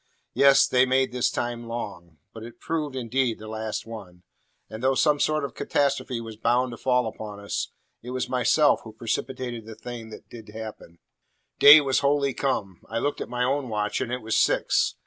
Yes, 0.33 0.65
they 0.65 0.87
made 0.87 1.11
this 1.11 1.29
time 1.29 1.67
long. 1.67 2.17
But 2.33 2.41
it 2.41 2.59
proved, 2.59 2.95
indeed, 2.95 3.37
the 3.37 3.47
last 3.47 3.85
one. 3.85 4.23
And 4.67 4.81
though 4.81 4.95
some 4.95 5.19
sort 5.19 5.45
of 5.45 5.53
catastrophe 5.53 6.19
was 6.19 6.37
bound 6.37 6.71
to 6.71 6.77
fall 6.77 7.05
upon 7.05 7.39
us, 7.39 7.67
it 8.01 8.09
was 8.09 8.27
myself 8.27 8.81
who 8.83 8.93
precipitated 8.93 9.67
the 9.67 9.75
thing 9.75 10.09
that 10.09 10.27
did 10.27 10.49
happen. 10.49 10.97
Day 11.59 11.81
was 11.81 11.99
wholly 11.99 12.33
come. 12.33 12.81
I 12.89 12.97
looked 12.97 13.21
at 13.21 13.29
my 13.29 13.43
own 13.43 13.69
watch, 13.69 14.01
and 14.01 14.11
it 14.11 14.23
was 14.23 14.35
six. 14.35 14.95